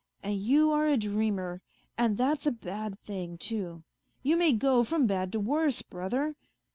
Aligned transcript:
And 0.23 0.35
you 0.39 0.71
are 0.71 0.87
a 0.87 0.97
dreamer, 0.97 1.61
and 1.95 2.17
that's 2.17 2.47
a 2.47 2.51
bad 2.51 2.99
thing, 3.01 3.37
too; 3.37 3.83
you 4.23 4.35
may 4.35 4.51
go 4.51 4.83
from 4.83 5.05
bad 5.05 5.31
to 5.33 5.39
worse, 5.39 5.83
brother. 5.83 6.35